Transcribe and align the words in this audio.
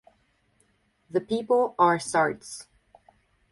The 1.11 1.21
people 1.21 1.75
are 1.77 1.99
Sarts. 1.99 2.65